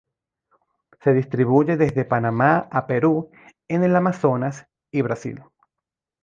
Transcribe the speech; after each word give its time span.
Se 1.03 1.13
distribuye 1.13 1.77
desde 1.77 2.05
Panamá 2.05 2.67
a 2.71 2.87
Perú 2.87 3.29
en 3.67 3.83
el 3.83 3.95
Amazonas 3.95 4.65
y 4.91 5.03
Brasil. 5.03 5.43